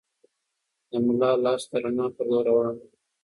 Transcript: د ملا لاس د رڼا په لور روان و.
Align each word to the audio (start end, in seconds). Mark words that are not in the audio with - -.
د 0.89 0.91
ملا 1.05 1.31
لاس 1.45 1.61
د 1.71 1.73
رڼا 1.83 2.07
په 2.15 2.21
لور 2.29 2.43
روان 2.49 2.75
و. 2.79 2.83